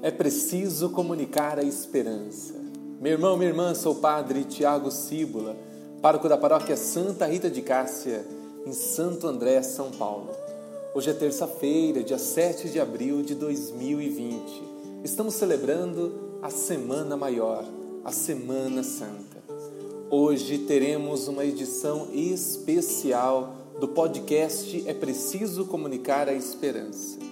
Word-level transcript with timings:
É 0.00 0.12
preciso 0.12 0.90
comunicar 0.90 1.58
a 1.58 1.64
esperança. 1.64 2.54
Meu 3.00 3.12
irmão, 3.12 3.36
minha 3.36 3.50
irmã, 3.50 3.74
sou 3.74 3.94
o 3.94 3.96
padre 3.96 4.44
Tiago 4.44 4.92
Cíbula, 4.92 5.56
pároco 6.00 6.28
da 6.28 6.36
paróquia 6.36 6.76
Santa 6.76 7.26
Rita 7.26 7.50
de 7.50 7.62
Cássia, 7.62 8.24
em 8.64 8.72
Santo 8.72 9.26
André, 9.26 9.60
São 9.60 9.90
Paulo. 9.90 10.30
Hoje 10.94 11.10
é 11.10 11.12
terça-feira, 11.12 12.04
dia 12.04 12.16
7 12.16 12.68
de 12.68 12.78
abril 12.78 13.22
de 13.22 13.34
2020. 13.34 14.62
Estamos 15.02 15.34
celebrando 15.34 16.38
a 16.40 16.48
Semana 16.48 17.16
Maior, 17.16 17.64
a 18.04 18.12
Semana 18.12 18.84
Santa. 18.84 19.42
Hoje 20.08 20.58
teremos 20.58 21.26
uma 21.26 21.44
edição 21.44 22.06
especial 22.12 23.52
do 23.80 23.88
podcast 23.88 24.84
É 24.86 24.94
Preciso 24.94 25.64
Comunicar 25.64 26.28
a 26.28 26.32
Esperança 26.32 27.27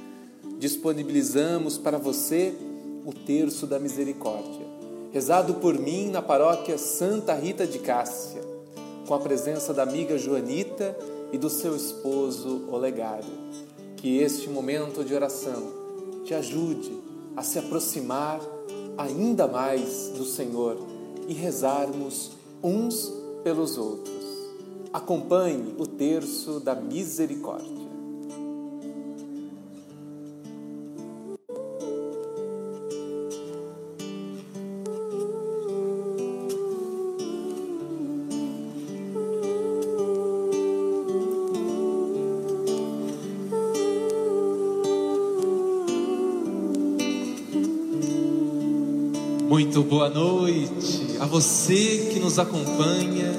disponibilizamos 0.59 1.77
para 1.77 1.99
você 1.99 2.55
o 3.05 3.13
terço 3.13 3.67
da 3.67 3.79
misericórdia, 3.79 4.67
rezado 5.13 5.55
por 5.55 5.79
mim 5.79 6.11
na 6.11 6.23
paróquia 6.23 6.79
Santa 6.79 7.35
Rita 7.35 7.67
de 7.67 7.79
Cássia, 7.79 8.43
com 9.07 9.15
a 9.15 9.19
presença 9.19 9.73
da 9.73 9.83
amiga 9.83 10.19
Joanita 10.19 10.97
e 11.33 11.39
do 11.39 11.49
seu 11.49 11.77
esposo 11.77 12.65
Olegário. 12.71 13.47
Que 13.97 14.19
este 14.19 14.49
momento 14.49 15.05
de 15.05 15.15
oração 15.15 15.63
te 16.25 16.35
ajude 16.35 16.93
a 17.37 17.43
se 17.43 17.59
aproximar 17.59 18.41
ainda 18.97 19.47
mais 19.47 20.09
do 20.17 20.25
Senhor 20.25 20.79
e 21.29 21.35
rezarmos 21.35 22.33
uns 22.63 23.13
pelos 23.45 23.77
outros. 23.77 24.17
Acompanhe 24.93 25.75
o 25.79 25.87
terço 25.87 26.59
da 26.59 26.75
misericórdia. 26.75 27.76
Muito 49.77 49.91
boa 49.91 50.09
noite 50.09 51.19
a 51.21 51.27
você 51.27 52.09
que 52.11 52.19
nos 52.19 52.39
acompanha 52.39 53.31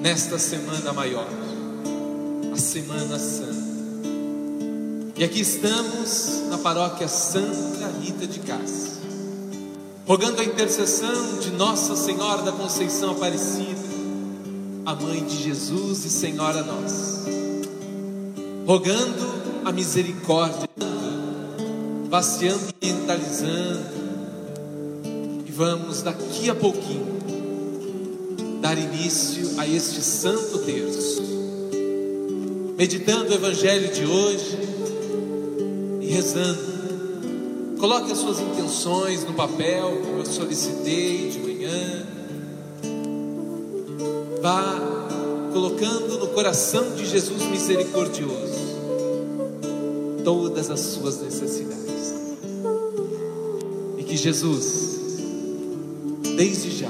nesta 0.00 0.38
semana 0.38 0.90
maior, 0.90 1.28
a 2.50 2.56
Semana 2.56 3.18
Santa. 3.18 4.08
E 5.18 5.22
aqui 5.22 5.40
estamos 5.40 6.44
na 6.48 6.56
paróquia 6.56 7.06
Santa 7.06 7.92
Rita 8.00 8.26
de 8.26 8.38
Cássia, 8.38 9.02
rogando 10.06 10.40
a 10.40 10.44
intercessão 10.44 11.40
de 11.40 11.50
Nossa 11.50 11.94
Senhora 11.94 12.40
da 12.40 12.52
Conceição 12.52 13.10
Aparecida, 13.10 13.84
a 14.86 14.94
Mãe 14.94 15.22
de 15.22 15.42
Jesus 15.42 16.06
e 16.06 16.08
Senhora 16.08 16.62
nossa, 16.62 17.28
rogando 18.66 19.60
a 19.62 19.70
misericórdia, 19.70 20.70
vá 22.08 22.22
se 22.22 22.48
ambientalizando 22.48 23.99
vamos 25.50 26.02
daqui 26.02 26.48
a 26.48 26.54
pouquinho 26.54 27.18
dar 28.60 28.78
início 28.78 29.58
a 29.58 29.66
este 29.66 30.02
santo 30.02 30.58
terço, 30.58 31.22
meditando 32.76 33.30
o 33.30 33.34
Evangelho 33.34 33.92
de 33.92 34.04
hoje 34.04 34.58
e 36.00 36.06
rezando. 36.06 36.70
Coloque 37.78 38.12
as 38.12 38.18
suas 38.18 38.38
intenções 38.38 39.24
no 39.24 39.32
papel, 39.32 40.02
como 40.04 40.18
eu 40.18 40.26
solicitei 40.26 41.30
de 41.30 41.38
manhã. 41.38 42.06
Vá 44.42 44.78
colocando 45.52 46.18
no 46.18 46.28
coração 46.28 46.94
de 46.94 47.06
Jesus 47.06 47.42
misericordioso 47.44 48.60
todas 50.22 50.70
as 50.70 50.80
suas 50.80 51.20
necessidades. 51.20 52.14
E 53.98 54.04
que 54.04 54.16
Jesus 54.16 54.89
desde 56.40 56.70
já. 56.70 56.88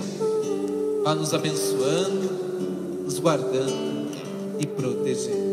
Vá 1.03 1.12
nos 1.12 1.34
abençoando, 1.34 3.03
nos 3.05 3.19
guardando 3.19 4.12
e 4.61 4.65
protegendo. 4.65 5.50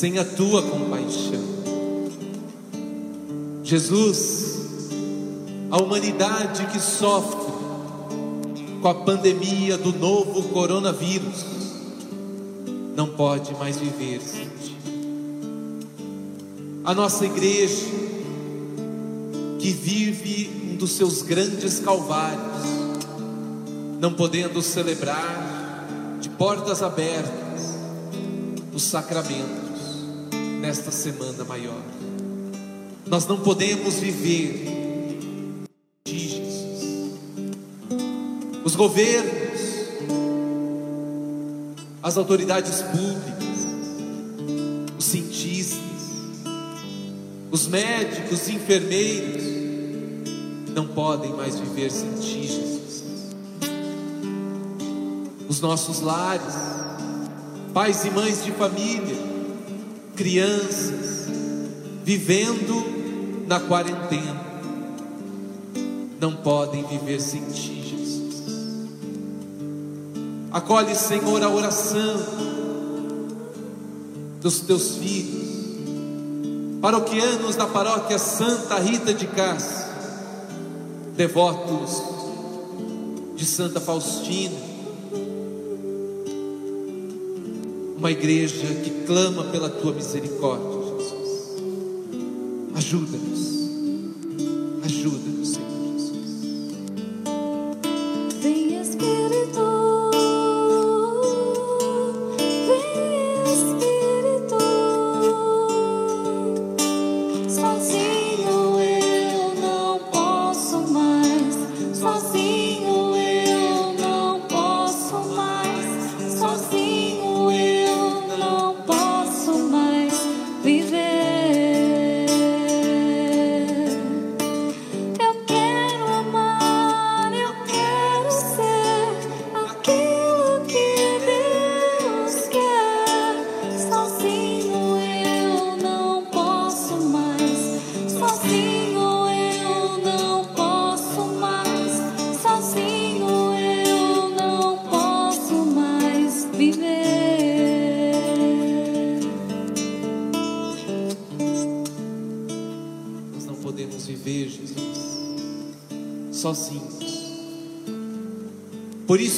Sem 0.00 0.18
a 0.18 0.24
tua 0.24 0.62
compaixão. 0.62 1.44
Jesus, 3.62 4.56
a 5.70 5.76
humanidade 5.76 6.64
que 6.68 6.80
sofre 6.80 7.52
com 8.80 8.88
a 8.88 8.94
pandemia 8.94 9.76
do 9.76 9.92
novo 9.92 10.44
coronavírus, 10.44 11.44
não 12.96 13.08
pode 13.08 13.52
mais 13.56 13.76
viver 13.76 14.22
sem 14.22 14.46
ti. 14.46 14.74
A 16.82 16.94
nossa 16.94 17.26
igreja, 17.26 17.84
que 19.58 19.70
vive 19.70 20.70
um 20.72 20.76
dos 20.76 20.92
seus 20.92 21.20
grandes 21.20 21.78
calvários, 21.78 22.40
não 24.00 24.14
podendo 24.14 24.62
celebrar 24.62 26.16
de 26.22 26.30
portas 26.30 26.82
abertas 26.82 27.76
os 28.72 28.82
sacramentos 28.82 29.59
nesta 30.70 30.92
semana 30.92 31.42
maior. 31.42 31.82
Nós 33.04 33.26
não 33.26 33.40
podemos 33.40 33.94
viver 33.94 35.66
de 36.06 36.16
Jesus. 36.16 37.16
Os 38.62 38.76
governos, 38.76 39.60
as 42.00 42.16
autoridades 42.16 42.82
públicas, 42.82 43.66
os 44.96 45.04
cientistas, 45.06 45.80
os 47.50 47.66
médicos, 47.66 48.42
os 48.42 48.48
enfermeiros, 48.48 49.42
não 50.72 50.86
podem 50.86 51.32
mais 51.32 51.58
viver 51.58 51.90
sem 51.90 52.12
ti, 52.12 52.46
Jesus. 52.46 53.02
Os 55.48 55.60
nossos 55.60 56.00
lares, 56.00 56.54
pais 57.74 58.04
e 58.04 58.10
mães 58.12 58.44
de 58.44 58.52
família, 58.52 59.29
crianças 60.20 61.28
vivendo 62.04 63.46
na 63.46 63.58
quarentena 63.58 64.38
não 66.20 66.36
podem 66.36 66.84
viver 66.84 67.18
sem 67.22 67.42
ti, 67.46 67.82
Jesus. 67.82 68.42
Acolhe, 70.52 70.94
Senhor, 70.94 71.42
a 71.42 71.48
oração 71.48 72.20
dos 74.42 74.60
teus 74.60 74.96
filhos, 74.96 75.48
paroquianos 76.82 77.56
da 77.56 77.66
paróquia 77.66 78.18
Santa 78.18 78.78
Rita 78.78 79.14
de 79.14 79.26
Cássia, 79.26 79.88
devotos 81.16 82.02
de 83.36 83.46
Santa 83.46 83.80
Faustina, 83.80 84.69
uma 88.00 88.10
igreja 88.10 88.66
que 88.82 89.04
clama 89.04 89.44
pela 89.44 89.68
tua 89.68 89.92
misericórdia, 89.92 90.69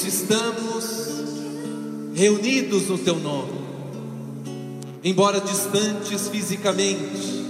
Por 0.03 0.09
isso 0.09 0.23
estamos 0.23 0.85
reunidos 2.13 2.89
no 2.89 2.97
Teu 2.97 3.17
nome, 3.17 3.53
embora 5.01 5.39
distantes 5.39 6.27
fisicamente, 6.27 7.45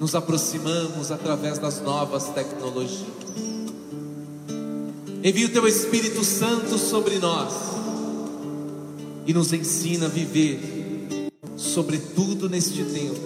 nos 0.00 0.14
aproximamos 0.14 1.10
através 1.10 1.58
das 1.58 1.82
novas 1.82 2.28
tecnologias. 2.30 3.10
Envia 5.22 5.48
o 5.48 5.50
Teu 5.50 5.68
Espírito 5.68 6.24
Santo 6.24 6.78
sobre 6.78 7.18
nós 7.18 7.52
e 9.26 9.34
nos 9.34 9.52
ensina 9.52 10.06
a 10.06 10.08
viver, 10.08 11.28
sobretudo 11.58 12.48
neste 12.48 12.82
tempo 12.84 13.20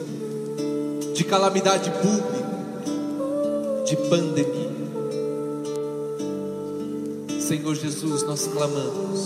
de 1.15 1.23
calamidade 1.23 1.93
pública, 1.93 2.47
de 3.85 3.97
pandemia. 4.09 4.66
Senhor 7.47 7.77
Jesus, 7.77 8.25
nós 8.25 8.49
clamamos, 8.49 9.21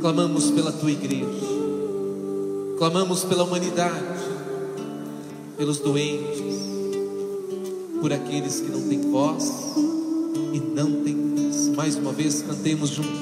clamamos 0.00 0.52
pela 0.52 0.70
tua 0.70 0.92
igreja, 0.92 1.26
clamamos 2.78 3.24
pela 3.24 3.42
humanidade, 3.42 4.22
pelos 5.56 5.80
doentes, 5.80 6.60
por 8.00 8.12
aqueles 8.12 8.60
que 8.60 8.70
não 8.70 8.88
têm 8.88 9.00
voz 9.10 9.52
e 10.52 10.60
não 10.60 11.02
têm 11.02 11.34
vez. 11.34 11.68
Mais 11.76 11.96
uma 11.96 12.12
vez, 12.12 12.40
cantemos 12.42 12.90
juntos. 12.90 13.21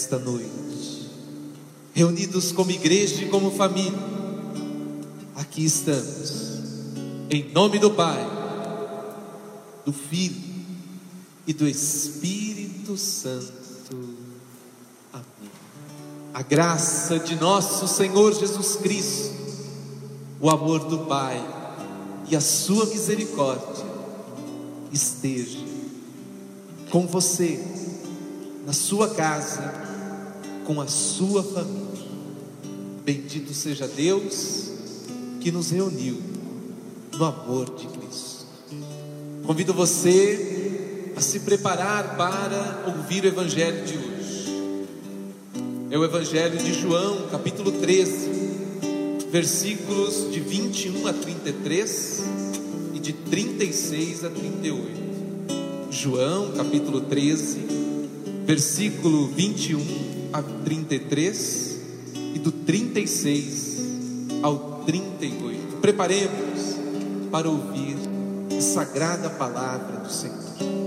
Nesta 0.00 0.18
noite, 0.18 1.10
reunidos 1.92 2.52
como 2.52 2.70
igreja 2.70 3.22
e 3.22 3.28
como 3.28 3.50
família, 3.50 3.98
aqui 5.36 5.62
estamos, 5.62 6.32
em 7.28 7.52
nome 7.52 7.78
do 7.78 7.90
Pai, 7.90 8.26
do 9.84 9.92
Filho 9.92 10.40
e 11.46 11.52
do 11.52 11.68
Espírito 11.68 12.96
Santo. 12.96 14.16
Amém. 15.12 15.50
A 16.32 16.40
graça 16.40 17.18
de 17.18 17.36
nosso 17.36 17.86
Senhor 17.86 18.32
Jesus 18.32 18.76
Cristo, 18.76 19.34
o 20.40 20.48
amor 20.48 20.86
do 20.86 21.00
Pai 21.00 21.44
e 22.30 22.34
a 22.34 22.40
sua 22.40 22.86
misericórdia 22.86 23.84
esteja 24.90 25.58
com 26.90 27.06
você, 27.06 27.62
na 28.64 28.72
sua 28.72 29.10
casa, 29.10 29.89
com 30.72 30.80
a 30.80 30.86
sua 30.86 31.42
família. 31.42 32.06
Bendito 33.04 33.52
seja 33.52 33.88
Deus 33.88 34.70
que 35.40 35.50
nos 35.50 35.72
reuniu 35.72 36.16
no 37.12 37.24
amor 37.24 37.74
de 37.74 37.88
Cristo. 37.88 38.46
Convido 39.44 39.74
você 39.74 41.12
a 41.16 41.20
se 41.20 41.40
preparar 41.40 42.16
para 42.16 42.84
ouvir 42.86 43.24
o 43.24 43.26
Evangelho 43.26 43.84
de 43.84 43.94
hoje. 43.94 44.76
É 45.90 45.98
o 45.98 46.04
Evangelho 46.04 46.56
de 46.56 46.72
João, 46.72 47.26
capítulo 47.32 47.72
13, 47.72 48.30
versículos 49.28 50.32
de 50.32 50.38
21 50.38 51.04
a 51.08 51.12
33 51.12 52.22
e 52.94 53.00
de 53.00 53.12
36 53.12 54.24
a 54.24 54.30
38. 54.30 54.86
João, 55.90 56.52
capítulo 56.52 57.00
13, 57.00 57.58
versículo 58.46 59.26
21 59.26 60.19
a 60.32 60.42
33 60.42 61.80
e 62.34 62.38
do 62.38 62.52
36 62.52 63.78
ao 64.42 64.82
38. 64.86 65.76
Preparemos 65.80 66.76
para 67.30 67.48
ouvir 67.48 67.96
a 68.56 68.60
sagrada 68.60 69.30
palavra 69.30 69.98
do 69.98 70.10
Senhor. 70.10 70.79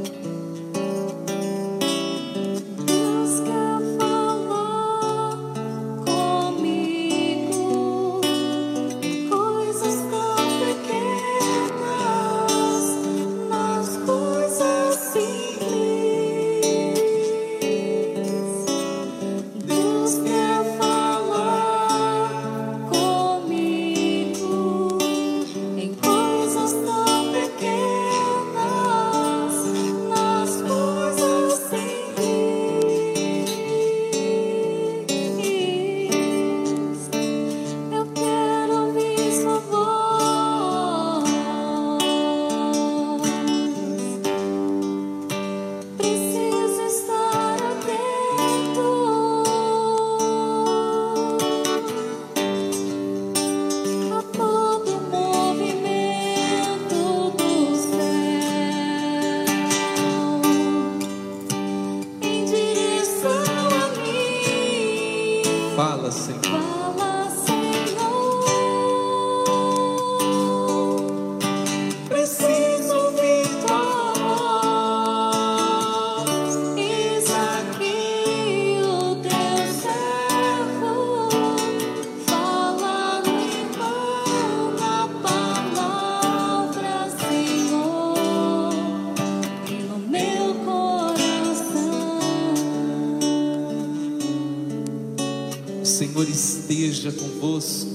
Esteja 96.73 97.11
convosco, 97.11 97.89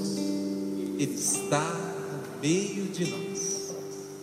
Ele 0.98 1.14
está 1.14 1.60
no 1.60 2.40
meio 2.40 2.86
de 2.86 3.06
nós. 3.06 3.74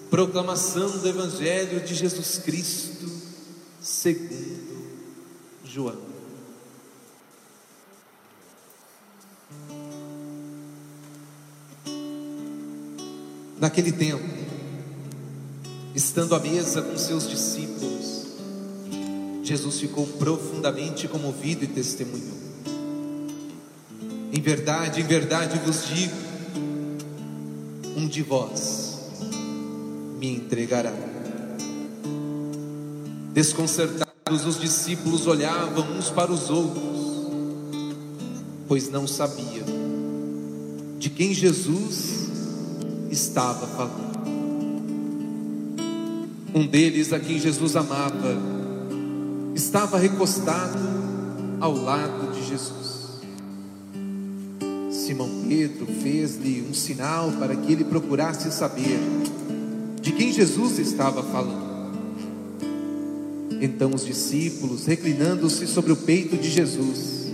Proclamação 0.09 0.89
do 0.99 1.07
Evangelho 1.07 1.85
de 1.85 1.93
Jesus 1.93 2.37
Cristo, 2.37 3.09
segundo 3.81 4.85
João. 5.65 6.15
Naquele 13.59 13.91
tempo, 13.91 14.23
estando 15.93 16.35
à 16.35 16.39
mesa 16.39 16.81
com 16.81 16.97
seus 16.97 17.27
discípulos, 17.27 18.25
Jesus 19.43 19.79
ficou 19.79 20.05
profundamente 20.07 21.07
comovido 21.07 21.63
e 21.63 21.67
testemunhou. 21.67 22.54
Em 24.35 24.41
verdade, 24.41 24.99
em 24.99 25.05
verdade 25.05 25.57
vos 25.59 25.87
digo: 25.87 26.13
um 27.95 28.05
de 28.05 28.21
vós 28.21 28.99
me 30.19 30.35
entregará. 30.35 30.91
Desconcertados, 33.31 34.45
os 34.45 34.59
discípulos 34.59 35.25
olhavam 35.25 35.89
uns 35.97 36.09
para 36.09 36.33
os 36.33 36.49
outros, 36.49 36.83
pois 38.67 38.89
não 38.89 39.07
sabiam 39.07 39.65
de 40.99 41.09
quem 41.09 41.33
Jesus 41.33 42.27
estava 43.09 43.65
falando. 43.67 44.15
Um 46.53 46.67
deles, 46.67 47.13
a 47.13 47.19
quem 47.21 47.39
Jesus 47.39 47.77
amava, 47.77 48.35
estava 49.55 49.97
recostado 49.97 50.77
ao 51.61 51.73
lado 51.73 52.33
de 52.33 52.45
Jesus. 52.45 52.84
Pedro 55.55 55.85
fez-lhe 55.85 56.65
um 56.69 56.73
sinal 56.73 57.31
para 57.31 57.55
que 57.55 57.71
ele 57.71 57.85
procurasse 57.85 58.51
saber 58.51 58.99
de 60.01 60.11
quem 60.11 60.33
Jesus 60.33 60.79
estava 60.79 61.23
falando. 61.23 61.95
Então 63.61 63.91
os 63.95 64.05
discípulos, 64.05 64.85
reclinando-se 64.85 65.65
sobre 65.65 65.93
o 65.93 65.95
peito 65.95 66.35
de 66.35 66.49
Jesus, 66.49 67.31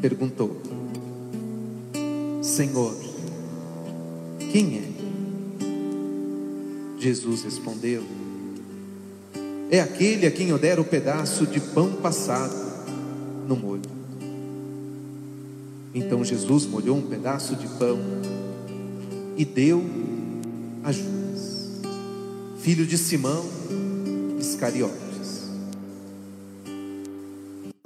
perguntou: 0.00 0.60
Senhor, 2.42 2.96
quem 4.50 4.78
é? 4.78 4.88
Jesus 6.98 7.44
respondeu: 7.44 8.02
É 9.70 9.80
aquele 9.80 10.26
a 10.26 10.32
quem 10.32 10.48
eu 10.48 10.58
der 10.58 10.80
o 10.80 10.84
pedaço 10.84 11.46
de 11.46 11.60
pão 11.60 11.92
passado 11.92 12.56
no 13.46 13.54
molho. 13.54 13.97
Então 15.94 16.24
Jesus 16.24 16.66
molhou 16.66 16.96
um 16.96 17.02
pedaço 17.02 17.56
de 17.56 17.66
pão 17.66 17.98
e 19.36 19.44
deu 19.44 19.82
a 20.84 20.92
Judas, 20.92 21.80
filho 22.58 22.86
de 22.86 22.98
Simão 22.98 23.44
Iscariotes. 24.38 25.48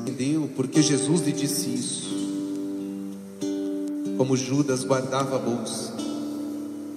Entendeu 0.00 0.50
porque 0.56 0.82
Jesus 0.82 1.20
lhe 1.20 1.32
disse 1.32 1.68
isso. 1.72 2.12
Como 4.16 4.36
Judas 4.36 4.84
guardava 4.84 5.36
a 5.36 5.38
bolsa, 5.38 5.94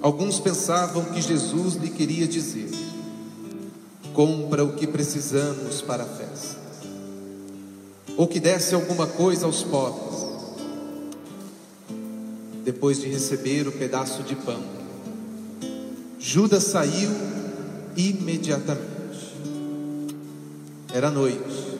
alguns 0.00 0.38
pensavam 0.38 1.04
que 1.06 1.20
Jesus 1.20 1.74
lhe 1.74 1.90
queria 1.90 2.26
dizer: 2.26 2.70
compra 4.12 4.64
o 4.64 4.74
que 4.74 4.86
precisamos 4.86 5.82
para 5.82 6.04
a 6.04 6.06
festa, 6.06 6.60
ou 8.16 8.26
que 8.26 8.38
desse 8.38 8.74
alguma 8.74 9.06
coisa 9.06 9.46
aos 9.46 9.62
pobres. 9.62 10.05
Depois 12.76 13.00
de 13.00 13.08
receber 13.08 13.66
o 13.66 13.72
pedaço 13.72 14.22
de 14.22 14.36
pão, 14.36 14.62
Judas 16.20 16.62
saiu 16.62 17.10
imediatamente. 17.96 18.84
Era 20.92 21.10
noite. 21.10 21.78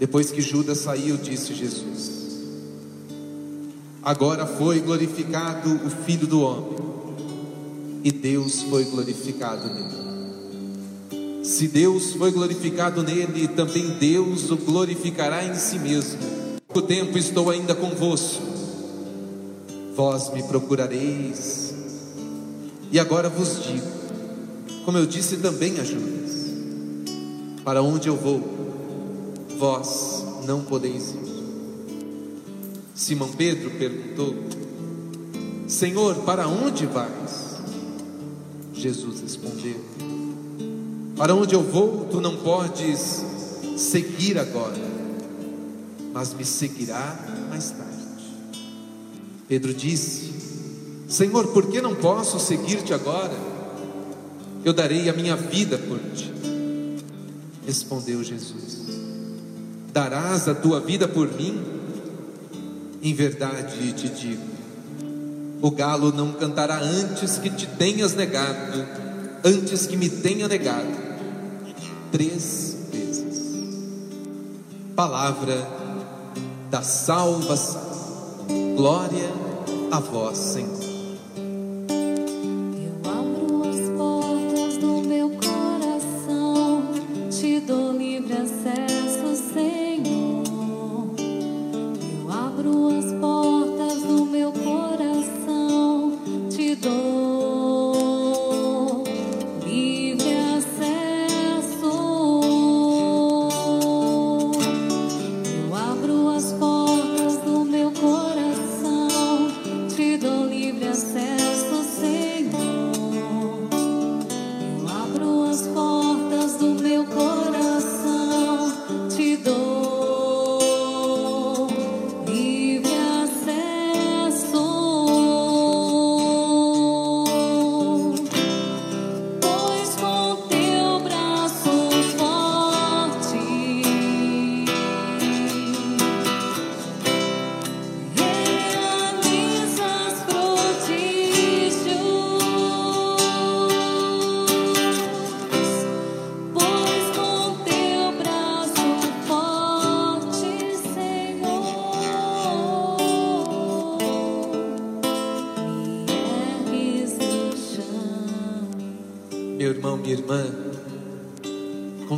Depois 0.00 0.32
que 0.32 0.40
Judas 0.42 0.78
saiu, 0.78 1.16
disse 1.16 1.54
Jesus: 1.54 2.40
Agora 4.02 4.48
foi 4.48 4.80
glorificado 4.80 5.72
o 5.86 5.90
Filho 6.04 6.26
do 6.26 6.40
Homem, 6.40 6.78
e 8.02 8.10
Deus 8.10 8.62
foi 8.62 8.84
glorificado 8.86 9.72
nele. 9.72 11.44
Se 11.44 11.68
Deus 11.68 12.14
foi 12.14 12.32
glorificado 12.32 13.00
nele, 13.04 13.46
também 13.46 13.90
Deus 13.90 14.50
o 14.50 14.56
glorificará 14.56 15.44
em 15.44 15.54
si 15.54 15.78
mesmo. 15.78 16.18
O 16.74 16.82
tempo 16.82 17.16
estou 17.16 17.48
ainda 17.48 17.76
convosco, 17.76 18.51
vós 19.94 20.32
me 20.32 20.42
procurareis, 20.42 21.74
e 22.90 22.98
agora 22.98 23.28
vos 23.28 23.62
digo, 23.62 23.86
como 24.84 24.98
eu 24.98 25.06
disse 25.06 25.36
também 25.38 25.78
a 25.78 25.84
Judas: 25.84 26.46
Para 27.64 27.82
onde 27.82 28.08
eu 28.08 28.16
vou, 28.16 28.42
vós 29.58 30.24
não 30.46 30.62
podeis 30.62 31.10
ir. 31.10 31.32
Simão 32.94 33.28
Pedro 33.28 33.70
perguntou: 33.72 34.34
Senhor, 35.66 36.16
para 36.16 36.46
onde 36.46 36.86
vais? 36.86 37.56
Jesus 38.74 39.20
respondeu: 39.20 39.80
Para 41.16 41.34
onde 41.34 41.54
eu 41.54 41.62
vou, 41.62 42.06
tu 42.10 42.20
não 42.20 42.36
podes 42.36 43.24
seguir 43.76 44.38
agora, 44.38 44.76
mas 46.12 46.34
me 46.34 46.44
seguirá 46.44 47.16
mais 47.48 47.70
tarde. 47.70 47.91
Pedro 49.52 49.74
disse: 49.74 50.32
Senhor, 51.06 51.48
por 51.48 51.66
que 51.66 51.82
não 51.82 51.94
posso 51.94 52.40
seguir-te 52.40 52.94
agora? 52.94 53.36
Eu 54.64 54.72
darei 54.72 55.10
a 55.10 55.12
minha 55.12 55.36
vida 55.36 55.76
por 55.76 55.98
ti. 56.14 56.32
Respondeu 57.66 58.24
Jesus: 58.24 58.78
Darás 59.92 60.48
a 60.48 60.54
tua 60.54 60.80
vida 60.80 61.06
por 61.06 61.30
mim? 61.34 61.62
Em 63.02 63.12
verdade 63.12 63.92
te 63.92 64.08
digo: 64.08 64.42
O 65.60 65.70
galo 65.70 66.10
não 66.12 66.32
cantará 66.32 66.78
antes 66.78 67.36
que 67.36 67.50
te 67.50 67.66
tenhas 67.66 68.14
negado, 68.14 68.86
antes 69.44 69.86
que 69.86 69.98
me 69.98 70.08
tenha 70.08 70.48
negado, 70.48 70.96
três 72.10 72.74
vezes. 72.90 73.60
Palavra 74.96 75.68
da 76.70 76.80
salvação. 76.80 77.92
Glória 78.74 79.28
a 79.28 79.41
vós, 80.00 80.38
Senhor. 80.38 80.81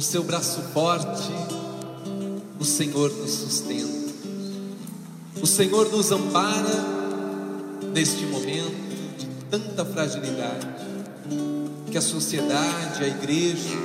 Seu 0.05 0.23
braço 0.23 0.61
forte, 0.73 1.33
o 2.61 2.65
Senhor 2.65 3.11
nos 3.11 3.31
sustenta. 3.31 4.05
O 5.41 5.47
Senhor 5.47 5.91
nos 5.91 6.13
ampara 6.13 6.85
neste 7.93 8.25
momento 8.27 9.17
de 9.19 9.27
tanta 9.51 9.85
fragilidade 9.85 10.69
que 11.91 11.97
a 11.97 12.03
sociedade, 12.03 13.03
a 13.03 13.09
igreja, 13.09 13.79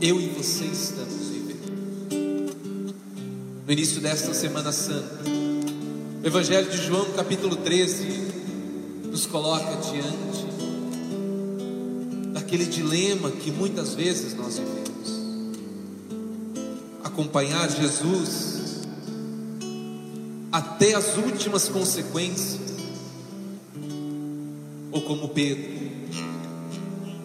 eu 0.00 0.20
e 0.20 0.28
você 0.28 0.64
estamos 0.64 1.28
vivendo. 1.28 2.94
No 3.66 3.72
início 3.72 4.00
desta 4.00 4.32
Semana 4.32 4.72
Santa, 4.72 5.22
o 6.22 6.26
Evangelho 6.26 6.70
de 6.70 6.78
João, 6.78 7.06
capítulo 7.14 7.56
13, 7.56 8.06
nos 9.10 9.26
coloca 9.26 9.76
diante 9.90 10.46
daquele 12.32 12.64
dilema 12.64 13.30
que 13.30 13.50
muitas 13.50 13.94
vezes 13.94 14.34
nós 14.34 14.58
vivemos. 14.58 14.85
Acompanhar 17.16 17.70
Jesus 17.70 18.82
até 20.52 20.94
as 20.94 21.16
últimas 21.16 21.66
consequências, 21.66 22.60
ou 24.92 25.00
como 25.00 25.30
Pedro, 25.30 25.64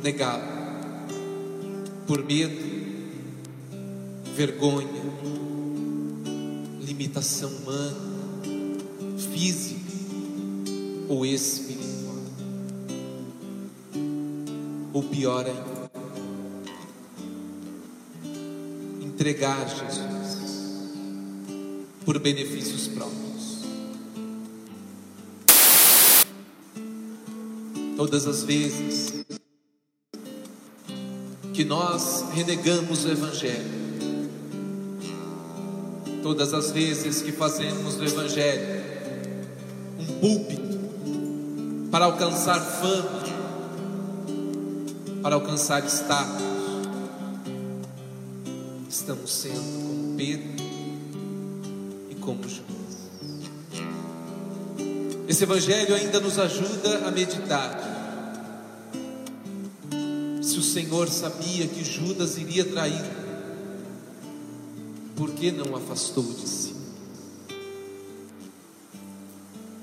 negá-lo 0.01 0.43
por 2.07 2.23
medo, 2.23 2.55
vergonha, 4.33 4.87
limitação 6.79 7.49
humana, 7.49 7.97
física 9.33 9.81
ou 11.09 11.25
espiritual. 11.25 12.15
Ou 14.93 15.03
pior 15.03 15.45
ainda, 15.45 15.70
entregar 19.21 19.67
Jesus 19.69 20.89
por 22.03 22.17
benefícios 22.17 22.87
próprios. 22.87 23.61
Todas 27.95 28.25
as 28.25 28.43
vezes 28.43 29.23
que 31.53 31.63
nós 31.63 32.25
renegamos 32.33 33.05
o 33.05 33.11
Evangelho, 33.11 33.81
todas 36.23 36.51
as 36.55 36.71
vezes 36.71 37.21
que 37.21 37.31
fazemos 37.31 37.97
do 37.97 38.05
Evangelho 38.05 38.81
um 39.99 40.19
púlpito 40.19 40.79
para 41.91 42.05
alcançar 42.05 42.59
fama, 42.59 43.21
para 45.21 45.35
alcançar 45.35 45.85
status, 45.85 46.50
estamos 49.11 49.31
sendo 49.33 49.55
como 49.55 50.15
Pedro 50.15 50.65
e 52.09 52.15
como 52.15 52.43
Judas. 52.43 53.09
Esse 55.27 55.43
Evangelho 55.43 55.93
ainda 55.93 56.21
nos 56.21 56.39
ajuda 56.39 57.07
a 57.07 57.11
meditar. 57.11 57.77
Se 60.41 60.57
o 60.57 60.63
Senhor 60.63 61.09
sabia 61.09 61.67
que 61.67 61.83
Judas 61.83 62.37
iria 62.37 62.63
trair, 62.63 63.03
por 65.17 65.31
que 65.31 65.51
não 65.51 65.75
afastou 65.75 66.23
de 66.23 66.47
si? 66.47 66.75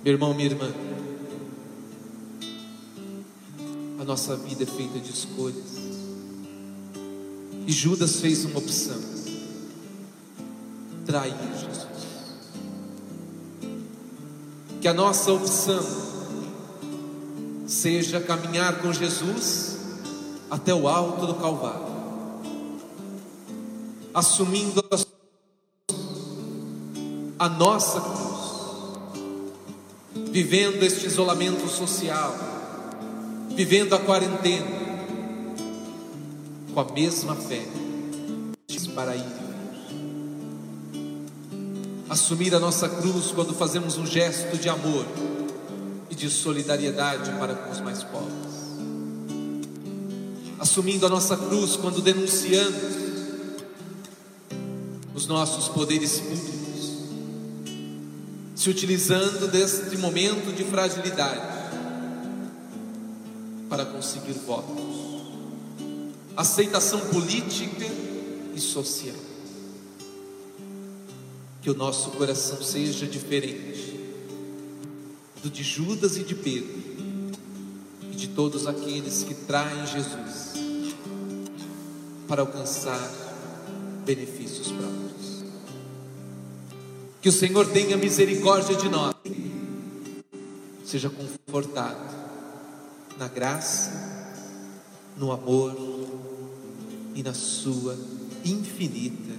Meu 0.03 0.15
irmão, 0.15 0.33
minha 0.33 0.49
irmã, 0.49 0.73
a 4.01 4.05
nossa 4.05 4.37
vida 4.37 4.63
é 4.63 4.67
feita 4.67 4.99
de 4.99 5.11
escolhas. 5.11 5.79
E 7.69 7.73
Judas 7.73 8.17
fez 8.17 8.47
uma 8.47 8.61
opção: 8.61 9.18
trair 11.19 11.35
Jesus. 11.53 11.87
Que 14.81 14.87
a 14.87 14.95
nossa 14.95 15.33
opção 15.33 15.83
seja 17.67 18.21
caminhar 18.21 18.81
com 18.81 18.93
Jesus 18.93 19.77
até 20.51 20.73
o 20.73 20.89
alto 20.89 21.27
do 21.27 21.35
Calvário, 21.35 21.89
assumindo 24.15 24.83
a, 27.39 27.49
nossa 27.49 28.01
cruz, 28.01 28.39
vivendo 30.31 30.83
este 30.83 31.07
isolamento 31.07 31.69
social, 31.69 32.35
vivendo 33.51 33.95
a 33.95 33.99
quarentena, 33.99 34.79
com 36.73 36.81
a 36.81 36.93
mesma 36.93 37.35
fé 37.35 37.67
para 38.95 39.15
ir. 39.15 39.48
Assumir 42.19 42.53
a 42.53 42.59
nossa 42.59 42.89
cruz 42.89 43.31
quando 43.31 43.55
fazemos 43.55 43.97
um 43.97 44.05
gesto 44.05 44.59
de 44.59 44.69
amor 44.69 45.07
e 46.11 46.17
de 46.17 46.29
solidariedade 46.29 47.31
para 47.39 47.55
com 47.55 47.71
os 47.71 47.81
mais 47.81 48.03
pobres. 48.03 48.35
Assumindo 50.59 51.07
a 51.07 51.09
nossa 51.09 51.37
cruz 51.37 51.77
quando 51.77 52.03
denunciamos 52.03 52.75
os 55.15 55.29
nossos 55.29 55.69
poderes 55.69 56.19
públicos, 56.19 56.93
se 58.57 58.69
utilizando 58.69 59.47
deste 59.47 59.97
momento 59.97 60.53
de 60.53 60.65
fragilidade 60.65 61.71
para 63.71 63.87
conseguir 63.87 64.33
votos, 64.33 65.23
aceitação 66.37 66.99
política 66.99 67.87
e 68.57 68.61
social. 68.61 69.28
Que 71.69 71.73
o 71.73 71.77
nosso 71.77 72.13
coração 72.13 72.63
seja 72.63 73.07
diferente 73.07 74.01
do 75.43 75.51
de 75.51 75.63
Judas 75.63 76.17
e 76.17 76.25
de 76.25 76.35
Pedro 76.35 76.81
e 78.11 78.17
de 78.17 78.29
todos 78.29 78.67
aqueles 78.67 79.23
que 79.23 79.35
traem 79.35 79.87
Jesus 79.87 80.55
para 82.27 82.41
alcançar 82.41 82.99
benefícios 84.07 84.69
próprios. 84.69 85.45
Que 87.21 87.29
o 87.29 87.33
Senhor 87.33 87.67
tenha 87.71 87.99
misericórdia 87.99 88.75
de 88.75 88.89
nós, 88.89 89.15
seja 90.87 91.11
confortado 91.11 92.17
na 93.19 93.29
graça, 93.29 93.93
no 95.19 95.31
amor 95.33 95.77
e 97.15 97.23
na 97.23 97.35
sua 97.35 97.95
infinita 98.43 99.35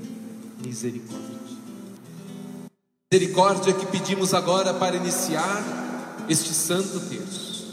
misericórdia. 0.64 1.39
Misericórdia 3.12 3.74
que 3.74 3.88
pedimos 3.88 4.36
agora 4.36 4.72
para 4.72 4.96
iniciar 4.96 5.64
este 6.30 6.54
santo 6.54 7.00
terço. 7.00 7.66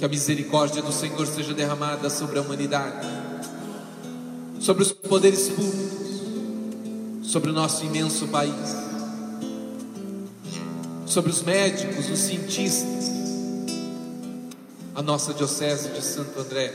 Que 0.00 0.04
a 0.04 0.08
misericórdia 0.08 0.82
do 0.82 0.90
Senhor 0.90 1.24
seja 1.28 1.54
derramada 1.54 2.10
sobre 2.10 2.40
a 2.40 2.42
humanidade, 2.42 3.06
sobre 4.58 4.82
os 4.82 4.90
poderes 4.90 5.48
públicos, 5.48 7.30
sobre 7.30 7.50
o 7.50 7.52
nosso 7.52 7.84
imenso 7.84 8.26
país, 8.26 8.52
sobre 11.06 11.30
os 11.30 11.42
médicos, 11.42 12.10
os 12.10 12.18
cientistas, 12.18 13.12
a 14.92 15.02
nossa 15.02 15.32
Diocese 15.32 15.90
de 15.90 16.02
Santo 16.02 16.40
André, 16.40 16.74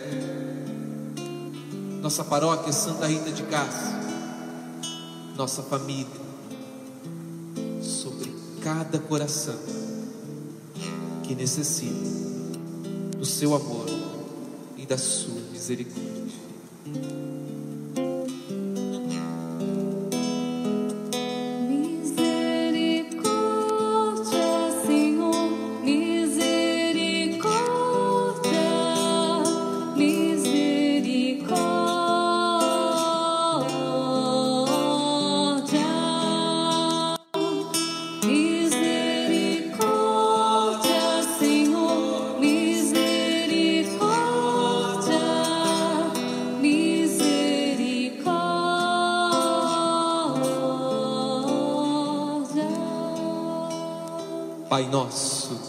nossa 2.02 2.24
paróquia 2.24 2.72
Santa 2.72 3.08
Rita 3.08 3.30
de 3.30 3.44
Cássia, 3.44 4.00
nossa 5.36 5.62
família, 5.62 6.29
cada 8.62 9.00
coração 9.00 9.58
que 11.24 11.36
necessita 11.36 12.10
do 13.18 13.26
seu 13.26 13.56
amor 13.56 13.88
e 14.78 14.86
da 14.86 14.98
sua 14.98 15.42
misericórdia. 15.52 16.19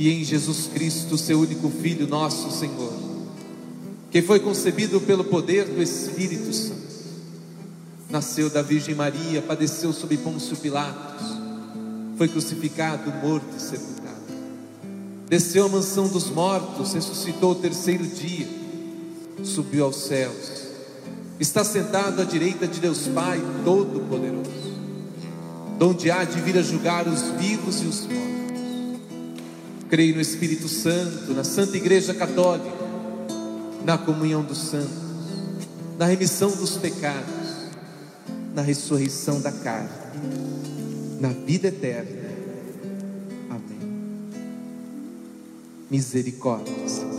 e 0.00 0.08
em 0.08 0.24
Jesus 0.24 0.70
Cristo, 0.72 1.18
seu 1.18 1.38
único 1.40 1.68
Filho, 1.68 2.08
nosso 2.08 2.50
Senhor, 2.50 2.90
que 4.10 4.22
foi 4.22 4.40
concebido 4.40 4.98
pelo 5.02 5.24
poder 5.24 5.66
do 5.66 5.82
Espírito 5.82 6.50
Santo, 6.54 6.80
nasceu 8.08 8.48
da 8.48 8.62
Virgem 8.62 8.94
Maria, 8.94 9.42
padeceu 9.42 9.92
sob 9.92 10.16
Pôncio 10.16 10.56
Pilatos, 10.56 11.26
foi 12.16 12.28
crucificado, 12.28 13.12
morto 13.22 13.54
e 13.54 13.60
sepultado, 13.60 14.16
desceu 15.28 15.66
à 15.66 15.68
mansão 15.68 16.08
dos 16.08 16.30
mortos, 16.30 16.94
ressuscitou 16.94 17.52
o 17.52 17.56
terceiro 17.56 18.06
dia, 18.06 18.48
subiu 19.44 19.84
aos 19.84 19.96
céus 19.96 20.60
está 21.38 21.64
sentado 21.64 22.20
à 22.20 22.24
direita 22.24 22.66
de 22.66 22.80
Deus 22.80 23.08
Pai 23.08 23.40
Todo-Poderoso, 23.64 24.50
donde 25.78 26.10
há 26.10 26.22
de 26.22 26.38
vir 26.42 26.58
a 26.58 26.62
julgar 26.62 27.08
os 27.08 27.22
vivos 27.40 27.80
e 27.82 27.86
os 27.86 28.00
mortos. 28.02 28.39
Creio 29.90 30.14
no 30.14 30.20
Espírito 30.20 30.68
Santo, 30.68 31.34
na 31.34 31.42
Santa 31.42 31.76
Igreja 31.76 32.14
Católica, 32.14 32.70
na 33.84 33.98
comunhão 33.98 34.42
dos 34.42 34.58
santos, 34.58 34.94
na 35.98 36.06
remissão 36.06 36.50
dos 36.52 36.76
pecados, 36.76 37.68
na 38.54 38.62
ressurreição 38.62 39.40
da 39.40 39.50
carne, 39.50 39.90
na 41.18 41.30
vida 41.30 41.68
eterna. 41.68 42.08
Amém. 43.50 44.30
Misericórdia. 45.90 47.09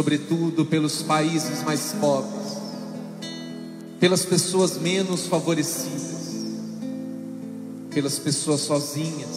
Sobretudo 0.00 0.64
pelos 0.64 1.02
países 1.02 1.62
mais 1.62 1.94
pobres, 2.00 2.56
pelas 3.98 4.24
pessoas 4.24 4.78
menos 4.78 5.26
favorecidas, 5.26 6.46
pelas 7.90 8.18
pessoas 8.18 8.62
sozinhas, 8.62 9.28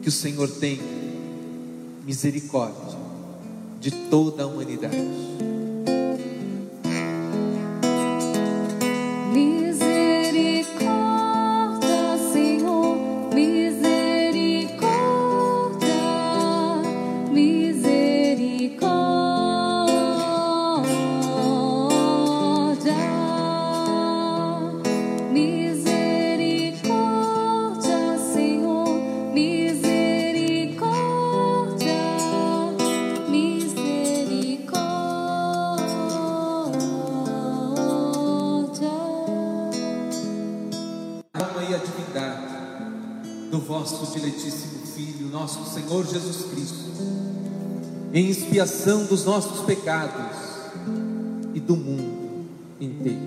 que 0.00 0.08
o 0.08 0.12
Senhor 0.12 0.48
tenha 0.48 0.84
misericórdia 2.06 2.96
de 3.80 3.90
toda 3.90 4.44
a 4.44 4.46
humanidade. 4.46 4.96
Senhor 45.86 46.04
Jesus 46.06 46.46
Cristo, 46.50 46.88
em 48.12 48.28
expiação 48.28 49.04
dos 49.04 49.24
nossos 49.24 49.60
pecados, 49.64 50.36
do 51.66 51.76
mundo 51.76 52.46
inteiro. 52.80 53.18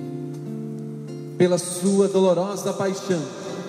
Pela 1.38 1.58
sua 1.58 2.08
dolorosa 2.08 2.74
paixão, 2.74 3.22